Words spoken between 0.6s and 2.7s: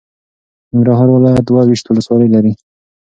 ننګرهار ولایت دوه ویشت ولسوالۍ لري.